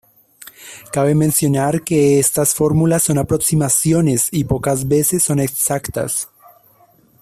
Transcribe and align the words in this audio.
Cabe 0.91 1.13
mencionar 1.13 1.83
que 1.83 2.17
estas 2.17 2.55
fórmulas 2.55 3.03
son 3.03 3.19
aproximaciones 3.19 4.29
y 4.31 4.45
pocas 4.45 4.87
veces 4.87 5.21
son 5.21 5.37
exactas. 5.39 6.27